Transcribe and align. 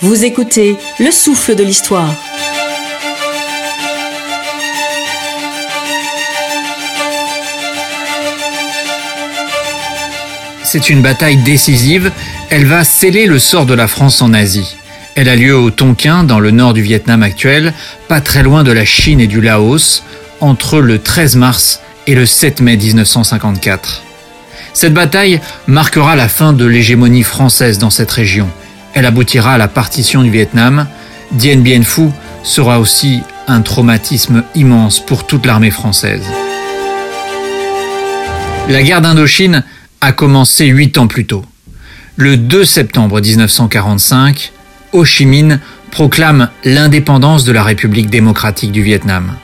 Vous 0.00 0.24
écoutez 0.24 0.76
Le 1.00 1.10
souffle 1.10 1.56
de 1.56 1.64
l'histoire. 1.64 2.14
C'est 10.62 10.88
une 10.88 11.02
bataille 11.02 11.38
décisive, 11.38 12.12
elle 12.48 12.64
va 12.64 12.84
sceller 12.84 13.26
le 13.26 13.40
sort 13.40 13.66
de 13.66 13.74
la 13.74 13.88
France 13.88 14.22
en 14.22 14.32
Asie. 14.34 14.76
Elle 15.16 15.28
a 15.28 15.34
lieu 15.34 15.56
au 15.56 15.70
Tonkin, 15.70 16.22
dans 16.22 16.38
le 16.38 16.52
nord 16.52 16.74
du 16.74 16.82
Vietnam 16.82 17.24
actuel, 17.24 17.74
pas 18.06 18.20
très 18.20 18.44
loin 18.44 18.62
de 18.62 18.70
la 18.70 18.84
Chine 18.84 19.20
et 19.20 19.26
du 19.26 19.40
Laos, 19.40 20.04
entre 20.40 20.78
le 20.78 21.00
13 21.00 21.34
mars 21.34 21.80
et 22.06 22.14
le 22.14 22.24
7 22.24 22.60
mai 22.60 22.76
1954. 22.76 24.04
Cette 24.74 24.94
bataille 24.94 25.40
marquera 25.66 26.14
la 26.14 26.28
fin 26.28 26.52
de 26.52 26.66
l'hégémonie 26.66 27.24
française 27.24 27.78
dans 27.78 27.90
cette 27.90 28.12
région. 28.12 28.48
Elle 28.94 29.06
aboutira 29.06 29.54
à 29.54 29.58
la 29.58 29.68
partition 29.68 30.22
du 30.22 30.30
Vietnam. 30.30 30.86
Dien 31.32 31.58
Bien 31.58 31.82
Phu 31.82 32.10
sera 32.42 32.80
aussi 32.80 33.20
un 33.46 33.62
traumatisme 33.62 34.44
immense 34.54 35.00
pour 35.00 35.26
toute 35.26 35.46
l'armée 35.46 35.70
française. 35.70 36.24
La 38.68 38.82
guerre 38.82 39.00
d'Indochine 39.00 39.64
a 40.00 40.12
commencé 40.12 40.66
huit 40.66 40.98
ans 40.98 41.06
plus 41.06 41.26
tôt. 41.26 41.44
Le 42.16 42.36
2 42.36 42.64
septembre 42.64 43.20
1945, 43.20 44.52
Ho 44.92 45.04
Chi 45.04 45.24
Minh 45.24 45.60
proclame 45.90 46.50
l'indépendance 46.64 47.44
de 47.44 47.52
la 47.52 47.62
République 47.62 48.10
démocratique 48.10 48.72
du 48.72 48.82
Vietnam. 48.82 49.36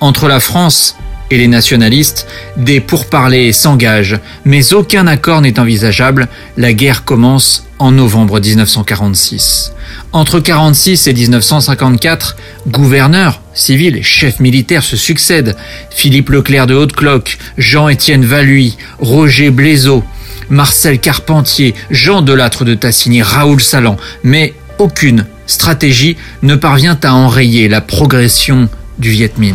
Entre 0.00 0.28
la 0.28 0.40
France 0.40 0.96
et 1.30 1.38
les 1.38 1.48
nationalistes, 1.48 2.26
des 2.56 2.80
pourparlers 2.80 3.52
s'engagent, 3.52 4.18
mais 4.44 4.72
aucun 4.72 5.06
accord 5.06 5.40
n'est 5.40 5.60
envisageable. 5.60 6.28
La 6.56 6.72
guerre 6.72 7.04
commence 7.04 7.66
en 7.78 7.92
novembre 7.92 8.40
1946. 8.40 9.72
Entre 10.12 10.36
1946 10.36 11.06
et 11.06 11.14
1954, 11.14 12.36
gouverneurs 12.68 13.40
civils 13.54 13.96
et 13.96 14.02
chefs 14.02 14.40
militaires 14.40 14.82
se 14.82 14.96
succèdent. 14.96 15.56
Philippe 15.90 16.30
Leclerc 16.30 16.66
de 16.66 16.74
Haute-Cloque, 16.74 17.38
Jean-Étienne 17.56 18.24
Valuy, 18.24 18.76
Roger 18.98 19.50
Blaiseau, 19.50 20.02
Marcel 20.48 20.98
Carpentier, 20.98 21.74
Jean 21.90 22.22
Delattre 22.22 22.64
de 22.64 22.74
Tassigny, 22.74 23.22
Raoul 23.22 23.60
Salan. 23.60 23.96
Mais 24.24 24.54
aucune 24.78 25.26
stratégie 25.46 26.16
ne 26.42 26.56
parvient 26.56 26.98
à 27.02 27.14
enrayer 27.14 27.68
la 27.68 27.80
progression 27.80 28.68
du 28.98 29.10
Viet 29.10 29.38
Minh 29.38 29.54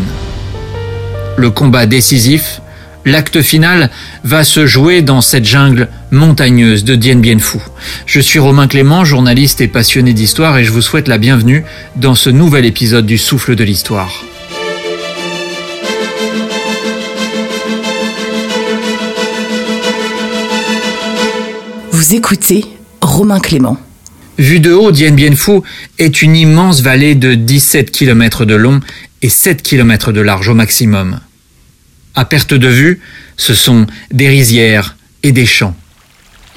le 1.37 1.49
combat 1.49 1.85
décisif, 1.85 2.61
l'acte 3.05 3.41
final 3.41 3.89
va 4.23 4.43
se 4.43 4.65
jouer 4.65 5.01
dans 5.01 5.21
cette 5.21 5.45
jungle 5.45 5.89
montagneuse 6.11 6.83
de 6.83 6.95
Dien 6.95 7.17
Bien 7.17 7.39
Phu. 7.39 7.59
Je 8.05 8.19
suis 8.19 8.39
Romain 8.39 8.67
Clément, 8.67 9.05
journaliste 9.05 9.61
et 9.61 9.67
passionné 9.67 10.13
d'histoire 10.13 10.57
et 10.57 10.63
je 10.63 10.71
vous 10.71 10.81
souhaite 10.81 11.07
la 11.07 11.17
bienvenue 11.17 11.63
dans 11.95 12.15
ce 12.15 12.29
nouvel 12.29 12.65
épisode 12.65 13.05
du 13.05 13.17
Souffle 13.17 13.55
de 13.55 13.63
l'Histoire. 13.63 14.23
Vous 21.91 22.13
écoutez 22.13 22.65
Romain 23.01 23.39
Clément. 23.39 23.77
Vu 24.37 24.59
de 24.59 24.73
haut, 24.73 24.91
Dien 24.91 25.11
Bien 25.11 25.35
Phu 25.35 25.61
est 25.97 26.21
une 26.21 26.35
immense 26.35 26.81
vallée 26.81 27.15
de 27.15 27.35
17 27.35 27.91
km 27.91 28.45
de 28.45 28.55
long 28.55 28.81
et 29.21 29.29
7 29.29 29.63
km 29.63 30.11
de 30.11 30.21
large 30.21 30.49
au 30.49 30.53
maximum. 30.53 31.19
À 32.15 32.23
perte 32.23 32.53
de 32.53 32.67
vue, 32.67 33.01
ce 33.35 33.53
sont 33.53 33.85
des 34.11 34.29
rizières 34.29 34.95
et 35.23 35.33
des 35.33 35.45
champs, 35.45 35.75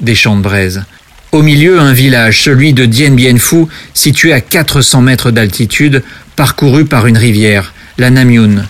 des 0.01 0.15
champs 0.15 0.37
de 0.37 0.43
braise. 0.43 0.85
Au 1.33 1.43
milieu, 1.43 1.81
un 1.81 1.93
village, 1.93 2.43
celui 2.43 2.73
de 2.73 2.87
Dien 2.87 3.11
Bien 3.11 3.37
Phu, 3.39 3.67
situé 3.93 4.33
à 4.33 4.41
400 4.41 5.03
mètres 5.03 5.31
d'altitude, 5.31 6.05
parcouru 6.37 6.85
par 6.85 7.07
une 7.07 7.19
rivière, 7.19 7.75
la 7.99 8.11
Namyun. 8.11 8.67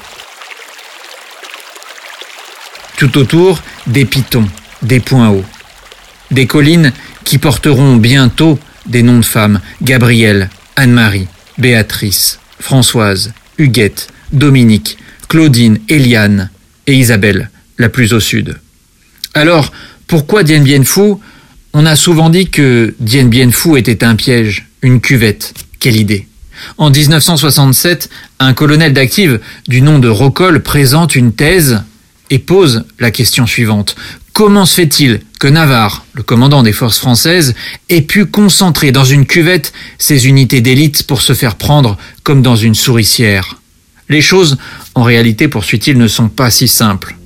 Tout 2.96 3.18
autour, 3.18 3.62
des 3.86 4.06
pitons, 4.06 4.48
des 4.82 4.98
points 4.98 5.28
hauts. 5.28 5.44
Des 6.30 6.46
collines 6.46 6.92
qui 7.24 7.38
porteront 7.38 7.96
bientôt 7.96 8.58
des 8.86 9.02
noms 9.02 9.20
de 9.20 9.24
femmes, 9.24 9.60
Gabrielle, 9.82 10.48
Anne-Marie, 10.76 11.28
Béatrice, 11.58 12.38
Françoise, 12.58 13.34
Huguette, 13.58 14.08
Dominique, 14.32 14.98
Claudine, 15.28 15.78
Eliane 15.88 16.50
et 16.88 16.94
Isabelle, 16.94 17.50
la 17.78 17.88
plus 17.88 18.12
au 18.14 18.18
sud. 18.18 18.56
Alors, 19.34 19.72
pourquoi 20.08 20.42
Dien 20.42 20.62
Bien 20.62 20.82
Phu? 20.82 21.14
On 21.74 21.86
a 21.86 21.94
souvent 21.94 22.30
dit 22.30 22.48
que 22.48 22.94
Dien 22.98 23.26
Bien 23.26 23.50
Phu 23.52 23.78
était 23.78 24.02
un 24.02 24.16
piège, 24.16 24.66
une 24.82 25.00
cuvette. 25.00 25.52
Quelle 25.78 25.96
idée 25.96 26.26
En 26.78 26.90
1967, 26.90 28.08
un 28.40 28.54
colonel 28.54 28.94
d'active 28.94 29.38
du 29.68 29.82
nom 29.82 29.98
de 29.98 30.08
Rocol 30.08 30.62
présente 30.62 31.14
une 31.14 31.32
thèse 31.32 31.82
et 32.30 32.38
pose 32.38 32.84
la 32.98 33.10
question 33.10 33.46
suivante. 33.46 33.94
Comment 34.32 34.64
se 34.64 34.74
fait-il 34.74 35.20
que 35.38 35.48
Navarre, 35.48 36.06
le 36.14 36.22
commandant 36.22 36.62
des 36.62 36.72
forces 36.72 36.98
françaises, 36.98 37.54
ait 37.90 38.02
pu 38.02 38.24
concentrer 38.24 38.92
dans 38.92 39.04
une 39.04 39.26
cuvette 39.26 39.72
ses 39.98 40.26
unités 40.26 40.62
d'élite 40.62 41.02
pour 41.06 41.20
se 41.20 41.34
faire 41.34 41.56
prendre 41.56 41.98
comme 42.22 42.40
dans 42.40 42.56
une 42.56 42.74
souricière? 42.74 43.60
Les 44.08 44.20
choses, 44.20 44.56
en 44.94 45.02
réalité, 45.02 45.48
poursuit-il, 45.48 45.98
ne 45.98 46.08
sont 46.08 46.28
pas 46.28 46.50
si 46.50 46.68
simples. 46.68 47.16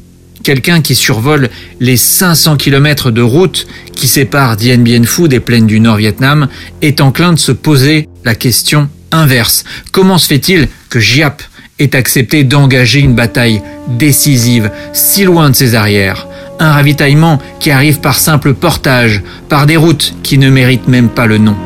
Quelqu'un 0.43 0.81
qui 0.81 0.97
survole 0.97 1.50
les 1.78 1.97
500 1.97 2.56
km 2.56 3.12
de 3.12 3.22
route 3.22 3.66
qui 3.94 4.09
séparent 4.09 4.56
Dien 4.56 4.78
Bien 4.78 5.04
Phu 5.04 5.28
des 5.28 5.38
plaines 5.38 5.69
du 5.69 5.78
Nord-Vietnam 5.78 6.48
est 6.81 7.00
enclin 7.00 7.32
de 7.32 7.38
se 7.38 7.53
poser 7.53 8.09
la 8.25 8.34
question 8.34 8.88
inverse. 9.12 9.65
Comment 9.92 10.19
se 10.19 10.26
fait-il 10.26 10.69
que 10.88 10.98
Giap 10.98 11.42
ait 11.78 11.94
accepté 11.94 12.42
d'engager 12.42 12.98
une 12.98 13.15
bataille 13.15 13.62
décisive 13.88 14.71
si 14.92 15.25
loin 15.25 15.50
de 15.50 15.54
ses 15.54 15.76
arrières? 15.76 16.26
Un 16.59 16.72
ravitaillement 16.72 17.41
qui 17.60 17.71
arrive 17.71 18.00
par 18.00 18.19
simple 18.19 18.54
portage, 18.54 19.22
par 19.48 19.66
des 19.66 19.76
routes 19.76 20.15
qui 20.25 20.38
ne 20.38 20.50
méritent 20.50 20.88
même 20.88 21.09
pas 21.09 21.26
le 21.26 21.38
nom. 21.38 21.56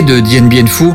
De 0.00 0.20
Dien 0.20 0.44
Bien 0.46 0.66
Phu 0.66 0.86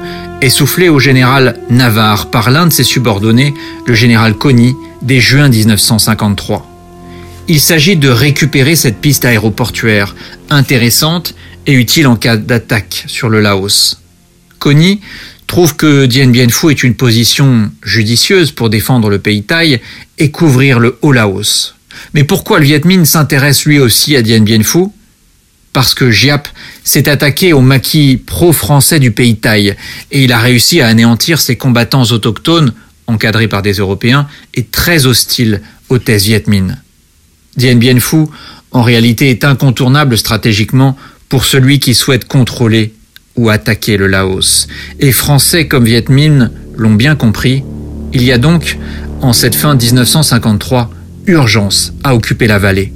est 0.41 0.49
soufflée 0.49 0.89
au 0.89 0.99
général 0.99 1.59
Navarre 1.69 2.31
par 2.31 2.49
l'un 2.49 2.65
de 2.65 2.73
ses 2.73 2.83
subordonnés, 2.83 3.53
le 3.85 3.93
général 3.93 4.33
Kony, 4.33 4.75
dès 5.03 5.19
juin 5.19 5.49
1953. 5.49 6.67
Il 7.47 7.61
s'agit 7.61 7.95
de 7.95 8.09
récupérer 8.09 8.75
cette 8.75 8.97
piste 8.97 9.23
aéroportuaire 9.23 10.15
intéressante 10.49 11.35
et 11.67 11.73
utile 11.73 12.07
en 12.07 12.15
cas 12.15 12.37
d'attaque 12.37 13.03
sur 13.05 13.29
le 13.29 13.39
Laos. 13.39 14.01
Kony 14.57 14.99
trouve 15.45 15.75
que 15.75 16.07
Dien 16.07 16.29
Bien 16.29 16.49
Phu 16.49 16.71
est 16.71 16.81
une 16.81 16.95
position 16.95 17.69
judicieuse 17.83 18.51
pour 18.51 18.71
défendre 18.71 19.11
le 19.11 19.19
pays 19.19 19.43
Thaï 19.43 19.79
et 20.17 20.31
couvrir 20.31 20.79
le 20.79 20.97
Haut-Laos. 21.03 21.75
Mais 22.15 22.23
pourquoi 22.23 22.57
le 22.57 22.65
Viet 22.65 22.83
Minh 22.83 23.05
s'intéresse 23.05 23.65
lui 23.65 23.77
aussi 23.77 24.15
à 24.15 24.23
Dien 24.23 24.41
Bien 24.41 24.63
Phu? 24.63 24.87
Parce 25.77 25.93
que 25.93 26.09
Giap 26.09 26.47
s'est 26.83 27.07
attaqué 27.07 27.53
au 27.53 27.61
maquis 27.61 28.17
pro-français 28.17 28.97
du 28.97 29.11
pays 29.11 29.35
Thaï 29.35 29.75
et 30.09 30.23
il 30.23 30.33
a 30.33 30.39
réussi 30.39 30.81
à 30.81 30.87
anéantir 30.87 31.39
ses 31.39 31.55
combattants 31.55 32.05
autochtones, 32.05 32.73
encadrés 33.05 33.47
par 33.47 33.61
des 33.61 33.73
Européens, 33.73 34.27
et 34.55 34.63
très 34.63 35.05
hostiles 35.05 35.61
aux 35.89 35.99
thèses 35.99 36.25
Viet 36.25 36.45
Minh. 36.47 36.77
Dien 37.57 37.75
Bien 37.75 37.99
Phu, 37.99 38.25
en 38.71 38.81
réalité, 38.81 39.29
est 39.29 39.45
incontournable 39.45 40.17
stratégiquement 40.17 40.97
pour 41.29 41.45
celui 41.45 41.77
qui 41.77 41.93
souhaite 41.93 42.27
contrôler 42.27 42.95
ou 43.35 43.51
attaquer 43.51 43.97
le 43.97 44.07
Laos. 44.07 44.67
Et 44.99 45.11
Français 45.11 45.67
comme 45.67 45.85
Viet 45.85 46.09
Minh 46.09 46.49
l'ont 46.75 46.95
bien 46.95 47.15
compris. 47.15 47.61
Il 48.13 48.23
y 48.23 48.31
a 48.31 48.39
donc, 48.39 48.79
en 49.21 49.31
cette 49.31 49.53
fin 49.53 49.75
1953, 49.75 50.89
urgence 51.27 51.93
à 52.03 52.15
occuper 52.15 52.47
la 52.47 52.57
vallée. 52.57 52.93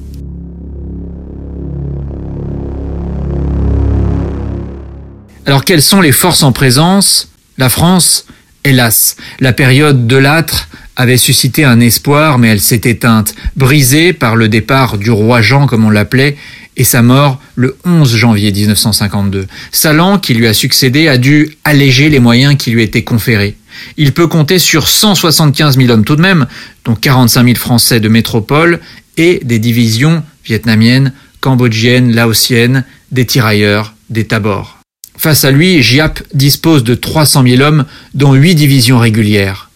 Alors 5.52 5.66
quelles 5.66 5.82
sont 5.82 6.00
les 6.00 6.14
forces 6.14 6.44
en 6.44 6.54
présence? 6.54 7.28
La 7.58 7.68
France, 7.68 8.26
hélas, 8.64 9.18
la 9.42 9.52
période 9.52 10.08
de 10.08 10.16
l'âtre 10.16 10.70
avait 10.96 11.18
suscité 11.18 11.66
un 11.66 11.82
espoir, 11.82 12.38
mais 12.38 12.48
elle 12.48 12.62
s'est 12.62 12.84
éteinte, 12.86 13.36
brisée 13.58 14.14
par 14.14 14.38
le 14.38 14.48
départ 14.48 14.98
du 14.98 15.12
roi 15.12 15.42
Jean, 15.42 15.68
comme 15.68 15.84
on 15.84 15.90
l'appelait, 15.90 16.38
et 16.78 16.86
sa 16.86 17.02
mort 17.02 17.42
le 17.56 17.76
11 17.84 18.16
janvier 18.16 18.54
1952. 18.54 19.48
Salan, 19.74 20.20
qui 20.20 20.36
lui 20.36 20.48
a 20.48 20.54
succédé, 20.54 21.10
a 21.10 21.18
dû 21.18 21.58
alléger 21.66 22.08
les 22.08 22.22
moyens 22.22 22.56
qui 22.56 22.72
lui 22.72 22.84
étaient 22.84 23.04
conférés. 23.04 23.58
Il 23.98 24.14
peut 24.14 24.28
compter 24.28 24.58
sur 24.58 24.88
175 24.88 25.76
000 25.78 25.90
hommes 25.90 26.06
tout 26.06 26.16
de 26.16 26.22
même, 26.22 26.48
dont 26.86 26.96
45 26.96 27.44
000 27.44 27.58
Français 27.58 28.00
de 28.00 28.08
métropole 28.08 28.80
et 29.18 29.42
des 29.44 29.60
divisions 29.60 30.24
vietnamiennes, 30.46 31.12
cambodgiennes, 31.42 32.16
laotiennes, 32.16 32.86
des 33.12 33.26
tirailleurs, 33.26 33.96
des 34.10 34.24
tabors. 34.24 34.81
Face 35.22 35.46
à 35.46 35.52
lui, 35.52 35.84
Giap 35.84 36.20
dispose 36.34 36.84
de 36.84 36.96
300 36.96 37.44
000 37.44 37.62
hommes, 37.62 37.86
dont 38.16 38.34
8 38.34 38.56
divisions 38.56 38.98
régulières. 38.98 39.70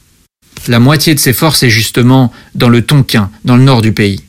La 0.68 0.80
moitié 0.80 1.14
de 1.14 1.20
ses 1.20 1.34
forces 1.34 1.62
est 1.62 1.70
justement 1.70 2.34
dans 2.56 2.68
le 2.68 2.82
Tonkin, 2.82 3.30
dans 3.44 3.56
le 3.56 3.62
nord 3.62 3.84
du 3.84 3.92
pays. 3.92 4.24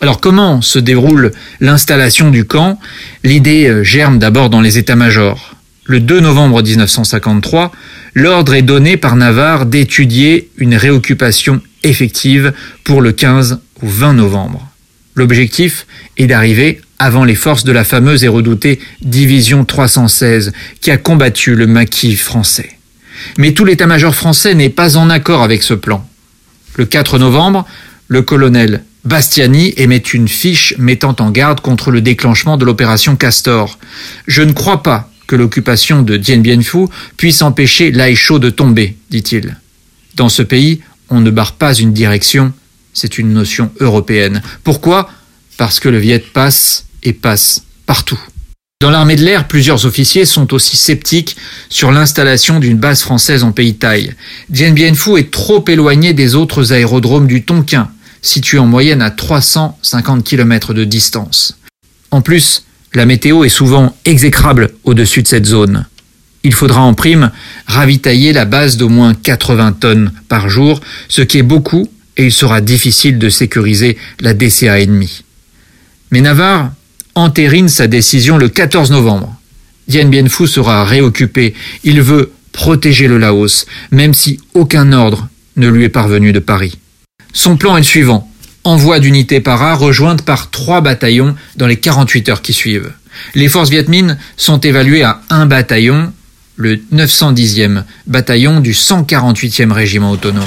Alors 0.00 0.22
comment 0.22 0.62
se 0.62 0.78
déroule 0.78 1.32
l'installation 1.60 2.30
du 2.30 2.46
camp? 2.46 2.80
L'idée 3.24 3.68
euh, 3.68 3.84
germe 3.84 4.18
d'abord 4.18 4.48
dans 4.48 4.62
les 4.62 4.78
états-majors. 4.78 5.54
Le 5.84 6.00
2 6.00 6.20
novembre 6.20 6.62
1953, 6.62 7.70
l'ordre 8.14 8.54
est 8.54 8.62
donné 8.62 8.96
par 8.96 9.16
Navarre 9.16 9.66
d'étudier 9.66 10.48
une 10.56 10.76
réoccupation 10.76 11.60
effective 11.82 12.54
pour 12.84 13.02
le 13.02 13.12
15 13.12 13.60
au 13.82 13.86
20 13.86 14.14
novembre. 14.14 14.66
L'objectif 15.18 15.88
est 16.16 16.28
d'arriver 16.28 16.80
avant 17.00 17.24
les 17.24 17.34
forces 17.34 17.64
de 17.64 17.72
la 17.72 17.82
fameuse 17.82 18.22
et 18.22 18.28
redoutée 18.28 18.78
Division 19.02 19.64
316 19.64 20.52
qui 20.80 20.92
a 20.92 20.96
combattu 20.96 21.56
le 21.56 21.66
maquis 21.66 22.14
français. 22.14 22.78
Mais 23.36 23.52
tout 23.52 23.64
l'état-major 23.64 24.14
français 24.14 24.54
n'est 24.54 24.68
pas 24.68 24.96
en 24.96 25.10
accord 25.10 25.42
avec 25.42 25.64
ce 25.64 25.74
plan. 25.74 26.08
Le 26.76 26.84
4 26.84 27.18
novembre, 27.18 27.66
le 28.06 28.22
colonel 28.22 28.84
Bastiani 29.04 29.74
émet 29.76 29.96
une 29.96 30.28
fiche 30.28 30.74
mettant 30.78 31.16
en 31.18 31.32
garde 31.32 31.62
contre 31.62 31.90
le 31.90 32.00
déclenchement 32.00 32.56
de 32.56 32.64
l'opération 32.64 33.16
Castor. 33.16 33.76
Je 34.28 34.42
ne 34.42 34.52
crois 34.52 34.84
pas 34.84 35.10
que 35.26 35.34
l'occupation 35.34 36.02
de 36.02 36.16
Dien 36.16 36.38
Bien 36.38 36.62
Phu 36.62 36.86
puisse 37.16 37.42
empêcher 37.42 37.90
l'Aïcho 37.90 38.38
de 38.38 38.50
tomber, 38.50 38.96
dit-il. 39.10 39.56
Dans 40.14 40.28
ce 40.28 40.42
pays, 40.42 40.80
on 41.10 41.18
ne 41.18 41.32
barre 41.32 41.54
pas 41.54 41.74
une 41.74 41.92
direction, 41.92 42.52
c'est 42.92 43.18
une 43.18 43.32
notion 43.32 43.70
européenne. 43.80 44.42
Pourquoi? 44.64 45.10
Parce 45.56 45.80
que 45.80 45.88
le 45.88 45.98
Viet 45.98 46.18
passe 46.20 46.86
et 47.02 47.12
passe 47.12 47.62
partout. 47.86 48.20
Dans 48.80 48.90
l'armée 48.90 49.16
de 49.16 49.24
l'air, 49.24 49.48
plusieurs 49.48 49.86
officiers 49.86 50.24
sont 50.24 50.54
aussi 50.54 50.76
sceptiques 50.76 51.36
sur 51.68 51.90
l'installation 51.90 52.60
d'une 52.60 52.78
base 52.78 53.02
française 53.02 53.42
en 53.42 53.50
pays 53.50 53.74
Thaï. 53.74 54.14
Dien 54.50 54.70
Bien 54.70 54.94
Phu 54.94 55.18
est 55.18 55.32
trop 55.32 55.64
éloigné 55.66 56.12
des 56.12 56.36
autres 56.36 56.72
aérodromes 56.72 57.26
du 57.26 57.44
Tonkin, 57.44 57.90
situés 58.22 58.58
en 58.58 58.66
moyenne 58.66 59.02
à 59.02 59.10
350 59.10 60.22
km 60.22 60.74
de 60.74 60.84
distance. 60.84 61.58
En 62.12 62.20
plus, 62.20 62.66
la 62.94 63.04
météo 63.04 63.42
est 63.42 63.48
souvent 63.48 63.96
exécrable 64.04 64.70
au-dessus 64.84 65.22
de 65.22 65.28
cette 65.28 65.46
zone. 65.46 65.86
Il 66.44 66.54
faudra 66.54 66.80
en 66.82 66.94
prime 66.94 67.32
ravitailler 67.66 68.32
la 68.32 68.44
base 68.44 68.76
d'au 68.76 68.88
moins 68.88 69.12
80 69.12 69.72
tonnes 69.72 70.12
par 70.28 70.48
jour, 70.48 70.80
ce 71.08 71.22
qui 71.22 71.38
est 71.38 71.42
beaucoup, 71.42 71.88
et 72.18 72.24
il 72.26 72.32
sera 72.32 72.60
difficile 72.60 73.18
de 73.18 73.30
sécuriser 73.30 73.96
la 74.20 74.34
DCA 74.34 74.80
ennemie. 74.80 75.24
Mais 76.10 76.20
Navarre 76.20 76.72
entérine 77.14 77.68
sa 77.68 77.86
décision 77.86 78.36
le 78.36 78.48
14 78.48 78.90
novembre. 78.90 79.34
Dien 79.86 80.06
Bien 80.06 80.28
Phu 80.28 80.46
sera 80.46 80.84
réoccupé. 80.84 81.54
Il 81.84 82.02
veut 82.02 82.32
protéger 82.52 83.08
le 83.08 83.18
Laos, 83.18 83.66
même 83.90 84.14
si 84.14 84.40
aucun 84.54 84.92
ordre 84.92 85.28
ne 85.56 85.68
lui 85.68 85.84
est 85.84 85.88
parvenu 85.88 86.32
de 86.32 86.40
Paris. 86.40 86.78
Son 87.32 87.56
plan 87.56 87.76
est 87.76 87.80
le 87.80 87.84
suivant. 87.86 88.30
Envoi 88.64 89.00
d'unités 89.00 89.40
para 89.40 89.74
rejointes 89.74 90.22
par 90.22 90.50
trois 90.50 90.80
bataillons 90.80 91.34
dans 91.56 91.66
les 91.66 91.76
48 91.76 92.28
heures 92.28 92.42
qui 92.42 92.52
suivent. 92.52 92.92
Les 93.34 93.48
forces 93.48 93.70
vietmines 93.70 94.18
sont 94.36 94.60
évaluées 94.60 95.04
à 95.04 95.22
un 95.30 95.46
bataillon, 95.46 96.12
le 96.56 96.76
910e 96.92 97.84
bataillon 98.06 98.60
du 98.60 98.72
148e 98.72 99.72
régiment 99.72 100.10
autonome. 100.10 100.44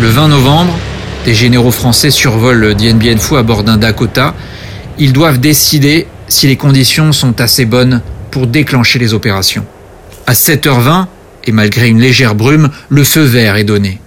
Le 0.00 0.08
20 0.08 0.28
novembre, 0.28 0.72
des 1.26 1.34
généraux 1.34 1.70
français 1.70 2.10
survolent 2.10 2.74
Dien 2.74 2.94
Bien 2.94 3.18
Phu 3.18 3.36
à 3.36 3.42
bord 3.42 3.64
d'un 3.64 3.76
Dakota. 3.76 4.34
Ils 4.98 5.12
doivent 5.12 5.38
décider 5.38 6.06
si 6.26 6.46
les 6.46 6.56
conditions 6.56 7.12
sont 7.12 7.38
assez 7.38 7.66
bonnes 7.66 8.00
pour 8.30 8.46
déclencher 8.46 8.98
les 8.98 9.14
opérations. 9.14 9.66
À 10.26 10.32
7h20, 10.32 11.06
et 11.44 11.52
malgré 11.52 11.88
une 11.88 12.00
légère 12.00 12.34
brume, 12.34 12.70
le 12.88 13.04
feu 13.04 13.22
vert 13.22 13.56
est 13.56 13.64
donné. 13.64 14.00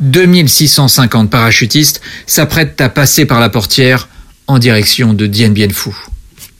2650 0.00 1.30
parachutistes 1.30 2.00
s'apprêtent 2.26 2.80
à 2.80 2.88
passer 2.88 3.24
par 3.24 3.40
la 3.40 3.48
portière 3.48 4.08
en 4.46 4.58
direction 4.58 5.14
de 5.14 5.26
Dien 5.26 5.50
Bien 5.50 5.68
Phu. 5.70 5.90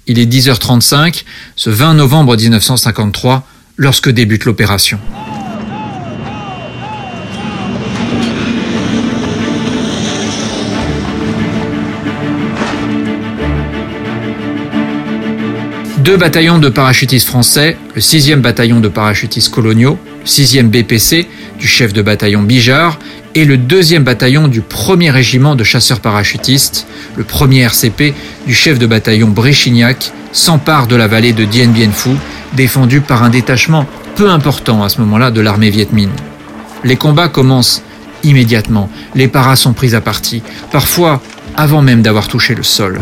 Il 0.06 0.18
est 0.18 0.26
10h35, 0.26 1.24
ce 1.56 1.70
20 1.70 1.94
novembre 1.94 2.36
1953, 2.36 3.46
lorsque 3.76 4.10
débute 4.10 4.44
l'opération. 4.44 4.98
Deux 16.06 16.16
bataillons 16.16 16.60
de 16.60 16.68
parachutistes 16.68 17.26
français, 17.26 17.76
le 17.96 18.00
6e 18.00 18.36
bataillon 18.36 18.78
de 18.78 18.86
parachutistes 18.86 19.52
coloniaux, 19.52 19.98
le 20.20 20.24
6e 20.24 20.68
BPC 20.68 21.26
du 21.58 21.66
chef 21.66 21.92
de 21.92 22.00
bataillon 22.00 22.42
Bijard 22.42 23.00
et 23.34 23.44
le 23.44 23.56
2e 23.56 24.04
bataillon 24.04 24.46
du 24.46 24.60
1er 24.60 25.10
régiment 25.10 25.56
de 25.56 25.64
chasseurs 25.64 25.98
parachutistes, 25.98 26.86
le 27.16 27.24
1er 27.24 27.62
RCP 27.62 28.14
du 28.46 28.54
chef 28.54 28.78
de 28.78 28.86
bataillon 28.86 29.26
Bréchignac, 29.26 30.12
s'emparent 30.30 30.86
de 30.86 30.94
la 30.94 31.08
vallée 31.08 31.32
de 31.32 31.44
Dien 31.44 31.66
Bien 31.66 31.90
Phu, 31.90 32.10
défendue 32.52 33.00
par 33.00 33.24
un 33.24 33.28
détachement 33.28 33.84
peu 34.14 34.30
important 34.30 34.84
à 34.84 34.88
ce 34.88 35.00
moment-là 35.00 35.32
de 35.32 35.40
l'armée 35.40 35.70
Viet 35.70 35.88
Minh. 35.90 36.12
Les 36.84 36.94
combats 36.94 37.28
commencent 37.28 37.82
immédiatement, 38.22 38.88
les 39.16 39.26
paras 39.26 39.56
sont 39.56 39.72
pris 39.72 39.96
à 39.96 40.00
partie, 40.00 40.44
parfois 40.70 41.20
avant 41.56 41.82
même 41.82 42.02
d'avoir 42.02 42.28
touché 42.28 42.54
le 42.54 42.62
sol. 42.62 43.00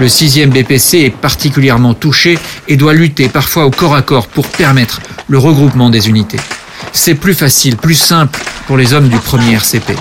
Le 0.00 0.06
6e 0.06 0.50
BPC 0.50 0.98
est 0.98 1.10
particulièrement 1.10 1.92
touché 1.92 2.38
et 2.68 2.76
doit 2.76 2.94
lutter 2.94 3.28
parfois 3.28 3.66
au 3.66 3.70
corps 3.72 3.96
à 3.96 4.02
corps 4.02 4.28
pour 4.28 4.46
permettre 4.46 5.00
le 5.26 5.38
regroupement 5.38 5.90
des 5.90 6.08
unités. 6.08 6.38
C'est 6.92 7.16
plus 7.16 7.34
facile, 7.34 7.76
plus 7.76 7.96
simple 7.96 8.38
pour 8.68 8.76
les 8.76 8.92
hommes 8.92 9.08
du 9.08 9.16
1er 9.16 9.54
RCP. 9.54 9.96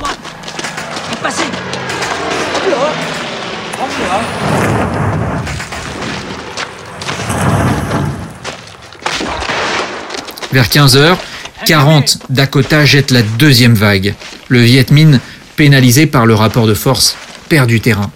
Vers 10.51 10.67
15h, 10.67 11.17
40 11.65 12.19
Dakota 12.29 12.85
jettent 12.85 13.11
la 13.11 13.23
deuxième 13.23 13.73
vague. 13.73 14.13
Le 14.47 14.61
Viet 14.61 14.85
Minh, 14.91 15.19
pénalisé 15.55 16.05
par 16.05 16.27
le 16.27 16.35
rapport 16.35 16.67
de 16.67 16.75
force, 16.75 17.15
perd 17.49 17.67
du 17.67 17.81
terrain. 17.81 18.11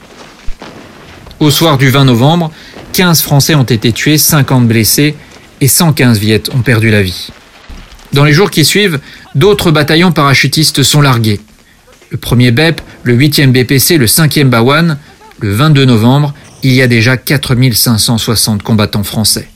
Au 1.41 1.49
soir 1.49 1.79
du 1.79 1.89
20 1.89 2.05
novembre, 2.05 2.51
15 2.93 3.23
Français 3.23 3.55
ont 3.55 3.63
été 3.63 3.91
tués, 3.91 4.19
50 4.19 4.67
blessés 4.67 5.15
et 5.59 5.67
115 5.67 6.19
Viettes 6.19 6.51
ont 6.53 6.61
perdu 6.61 6.91
la 6.91 7.01
vie. 7.01 7.29
Dans 8.13 8.23
les 8.23 8.31
jours 8.31 8.51
qui 8.51 8.63
suivent, 8.63 8.99
d'autres 9.33 9.71
bataillons 9.71 10.11
parachutistes 10.11 10.83
sont 10.83 11.01
largués. 11.01 11.41
Le 12.11 12.19
1er 12.19 12.51
BEP, 12.51 12.81
le 13.01 13.17
8e 13.17 13.51
BPC, 13.51 13.97
le 13.97 14.05
5e 14.05 14.49
Bawan, 14.49 14.99
le 15.39 15.51
22 15.51 15.85
novembre, 15.85 16.35
il 16.61 16.73
y 16.73 16.81
a 16.83 16.87
déjà 16.87 17.17
4560 17.17 18.61
combattants 18.61 19.03
français. 19.03 19.49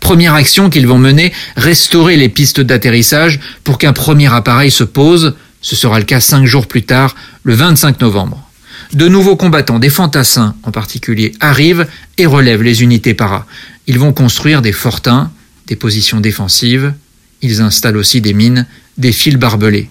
Première 0.00 0.32
action 0.32 0.70
qu'ils 0.70 0.86
vont 0.86 0.98
mener, 0.98 1.30
restaurer 1.58 2.16
les 2.16 2.30
pistes 2.30 2.62
d'atterrissage 2.62 3.38
pour 3.64 3.76
qu'un 3.76 3.92
premier 3.92 4.32
appareil 4.32 4.70
se 4.70 4.84
pose. 4.84 5.34
Ce 5.60 5.76
sera 5.76 5.98
le 5.98 6.06
cas 6.06 6.20
cinq 6.20 6.46
jours 6.46 6.66
plus 6.66 6.84
tard, 6.84 7.14
le 7.42 7.52
25 7.52 8.00
novembre. 8.00 8.48
De 8.92 9.08
nouveaux 9.08 9.36
combattants, 9.36 9.78
des 9.78 9.88
fantassins 9.88 10.54
en 10.64 10.70
particulier, 10.70 11.32
arrivent 11.40 11.86
et 12.18 12.26
relèvent 12.26 12.62
les 12.62 12.82
unités 12.82 13.14
para. 13.14 13.46
Ils 13.86 13.98
vont 13.98 14.12
construire 14.12 14.60
des 14.60 14.72
fortins, 14.72 15.30
des 15.66 15.76
positions 15.76 16.20
défensives. 16.20 16.92
Ils 17.40 17.62
installent 17.62 17.96
aussi 17.96 18.20
des 18.20 18.34
mines, 18.34 18.66
des 18.98 19.12
fils 19.12 19.36
barbelés. 19.36 19.88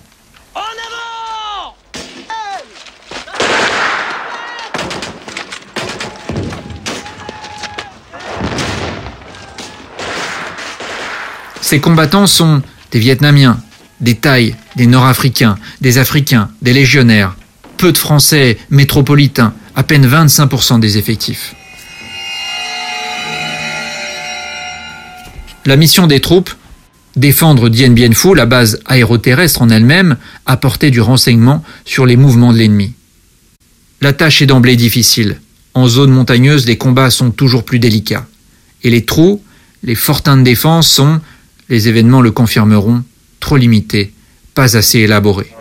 Ces 11.62 11.80
combattants 11.80 12.28
sont 12.28 12.62
des 12.92 13.00
Vietnamiens, 13.00 13.60
des 14.00 14.16
Thaïs, 14.16 14.54
des 14.76 14.86
Nord-Africains, 14.86 15.58
des 15.80 15.98
Africains, 15.98 16.52
des 16.62 16.74
légionnaires, 16.74 17.36
peu 17.82 17.92
de 17.92 17.98
Français 17.98 18.60
métropolitains, 18.70 19.56
à 19.76 19.82
peine 19.82 20.08
25% 20.08 20.80
des 20.80 21.00
effectifs. 21.00 21.56
La 25.66 25.76
mission 25.78 26.06
des 26.06 26.20
troupes 26.20 26.52
Défendre 27.16 27.70
Dien 27.70 27.90
Bien 27.90 28.12
Phu, 28.12 28.36
la 28.36 28.46
base 28.46 28.80
aéroterrestre 28.86 29.64
en 29.64 29.70
elle-même, 29.70 30.18
apporter 30.46 30.92
du 30.92 31.02
renseignement 31.02 31.64
sur 31.84 32.06
les 32.06 32.18
mouvements 32.18 32.54
de 32.54 32.60
l'ennemi. 32.60 32.94
La 34.00 34.14
tâche 34.14 34.44
est 34.44 34.46
d'emblée 34.46 34.76
difficile. 34.76 35.42
En 35.74 35.88
zone 35.88 36.12
montagneuse, 36.12 36.68
les 36.68 36.78
combats 36.78 37.10
sont 37.10 37.32
toujours 37.32 37.64
plus 37.64 37.80
délicats. 37.80 38.28
Et 38.84 38.92
les 38.92 39.06
trous, 39.06 39.42
les 39.82 39.96
fortins 39.96 40.38
de 40.38 40.44
défense 40.44 40.88
sont, 40.88 41.20
les 41.68 41.88
événements 41.88 42.22
le 42.22 42.30
confirmeront, 42.30 43.04
trop 43.40 43.58
limités, 43.58 44.14
pas 44.54 44.78
assez 44.78 45.00
élaborés. 45.00 45.52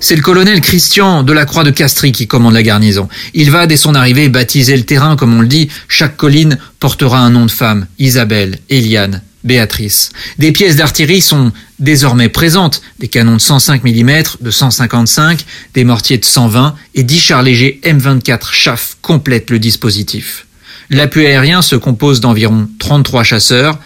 C'est 0.00 0.14
le 0.14 0.22
colonel 0.22 0.60
Christian 0.60 1.24
de 1.24 1.32
la 1.32 1.44
Croix 1.44 1.64
de 1.64 1.70
Castries 1.70 2.12
qui 2.12 2.28
commande 2.28 2.54
la 2.54 2.62
garnison. 2.62 3.08
Il 3.34 3.50
va, 3.50 3.66
dès 3.66 3.76
son 3.76 3.96
arrivée, 3.96 4.28
baptiser 4.28 4.76
le 4.76 4.84
terrain, 4.84 5.16
comme 5.16 5.36
on 5.36 5.40
le 5.40 5.48
dit. 5.48 5.68
Chaque 5.88 6.16
colline 6.16 6.56
portera 6.78 7.18
un 7.18 7.30
nom 7.30 7.46
de 7.46 7.50
femme. 7.50 7.88
Isabelle, 7.98 8.58
Eliane, 8.70 9.22
Béatrice. 9.42 10.12
Des 10.38 10.52
pièces 10.52 10.76
d'artillerie 10.76 11.20
sont 11.20 11.52
désormais 11.80 12.28
présentes. 12.28 12.80
Des 13.00 13.08
canons 13.08 13.34
de 13.34 13.40
105 13.40 13.82
mm, 13.82 14.22
de 14.40 14.50
155, 14.52 15.44
des 15.74 15.84
mortiers 15.84 16.18
de 16.18 16.24
120 16.24 16.76
et 16.94 17.02
10 17.02 17.18
chars 17.18 17.42
légers 17.42 17.80
M24 17.82 18.52
Chaff 18.52 18.96
complètent 19.02 19.50
le 19.50 19.58
dispositif. 19.58 20.46
L'appui 20.90 21.26
aérien 21.26 21.60
se 21.60 21.74
compose 21.76 22.20
d'environ 22.20 22.68
33 22.78 23.24
chasseurs, 23.24 23.78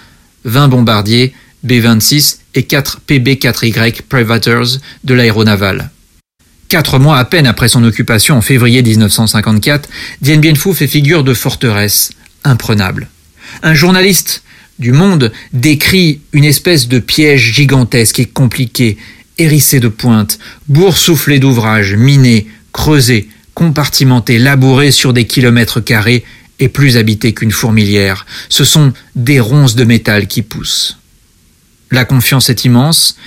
20 0.44 0.68
bombardiers, 0.68 1.32
B-26 1.64 2.38
et 2.54 2.64
4 2.64 3.00
PB-4Y 3.08 4.02
Privaters 4.02 4.78
de 5.04 5.14
l'aéronaval. 5.14 5.90
Quatre 6.72 6.98
mois 6.98 7.18
à 7.18 7.26
peine 7.26 7.46
après 7.46 7.68
son 7.68 7.84
occupation 7.84 8.38
en 8.38 8.40
février 8.40 8.82
1954, 8.82 9.90
Dien 10.22 10.38
Bien 10.38 10.54
Phu 10.54 10.72
fait 10.72 10.86
figure 10.86 11.22
de 11.22 11.34
forteresse 11.34 12.12
imprenable. 12.44 13.10
Un 13.62 13.74
journaliste 13.74 14.42
du 14.78 14.92
Monde 14.92 15.32
décrit 15.52 16.22
une 16.32 16.46
espèce 16.46 16.88
de 16.88 16.98
piège 16.98 17.52
gigantesque 17.52 18.20
et 18.20 18.24
compliqué, 18.24 18.96
hérissé 19.36 19.80
de 19.80 19.88
pointes, 19.88 20.38
boursouflé 20.66 21.38
d'ouvrages, 21.38 21.94
minés, 21.94 22.46
creusés, 22.72 23.28
compartimentés, 23.52 24.38
labourés 24.38 24.92
sur 24.92 25.12
des 25.12 25.26
kilomètres 25.26 25.80
carrés 25.80 26.24
et 26.58 26.70
plus 26.70 26.96
habité 26.96 27.34
qu'une 27.34 27.52
fourmilière. 27.52 28.24
Ce 28.48 28.64
sont 28.64 28.94
des 29.14 29.40
ronces 29.40 29.74
de 29.74 29.84
métal 29.84 30.26
qui 30.26 30.40
poussent. 30.40 30.96
La 31.90 32.06
confiance 32.06 32.48
est 32.48 32.64
immense, 32.64 33.18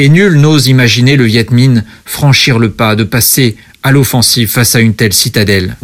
et 0.00 0.08
nul 0.08 0.40
n'ose 0.40 0.66
imaginer 0.66 1.14
le 1.14 1.24
Viet 1.24 1.48
Minh 1.50 1.84
franchir 2.06 2.58
le 2.58 2.70
pas 2.70 2.96
de 2.96 3.04
passer 3.04 3.58
à 3.82 3.92
l'offensive 3.92 4.48
face 4.48 4.74
à 4.74 4.80
une 4.80 4.94
telle 4.94 5.12
citadelle. 5.12 5.76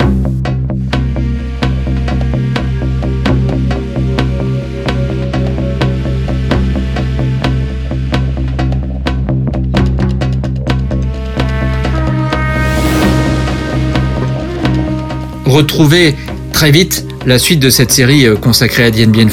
Retrouvez 15.44 16.14
très 16.54 16.70
vite 16.70 17.04
la 17.26 17.38
suite 17.40 17.60
de 17.60 17.70
cette 17.70 17.90
série 17.90 18.26
euh, 18.26 18.36
consacrée 18.36 18.84
à 18.84 18.90
Dien 18.90 19.08
Bien. 19.08 19.26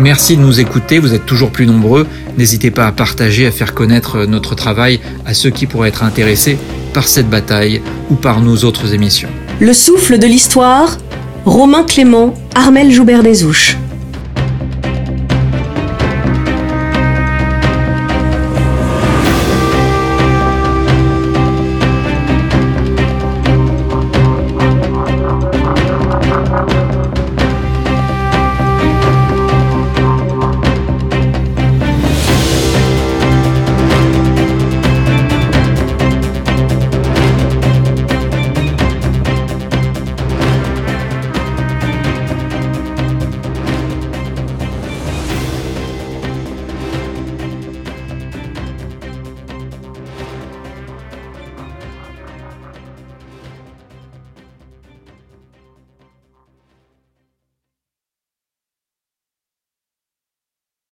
Merci 0.00 0.36
de 0.36 0.42
nous 0.42 0.60
écouter, 0.60 0.98
vous 0.98 1.14
êtes 1.14 1.24
toujours 1.24 1.50
plus 1.50 1.66
nombreux. 1.66 2.06
N'hésitez 2.36 2.72
pas 2.72 2.86
à 2.86 2.92
partager, 2.92 3.46
à 3.46 3.52
faire 3.52 3.72
connaître 3.72 4.16
euh, 4.16 4.26
notre 4.26 4.54
travail 4.54 5.00
à 5.24 5.32
ceux 5.32 5.50
qui 5.50 5.66
pourraient 5.66 5.88
être 5.88 6.02
intéressés 6.02 6.58
par 6.92 7.06
cette 7.06 7.30
bataille 7.30 7.80
ou 8.10 8.16
par 8.16 8.40
nos 8.40 8.56
autres 8.64 8.92
émissions. 8.92 9.28
Le 9.60 9.72
souffle 9.72 10.18
de 10.18 10.26
l'histoire, 10.26 10.98
Romain 11.44 11.84
Clément, 11.84 12.34
Armel 12.54 12.90
Joubert-Desouches. 12.90 13.76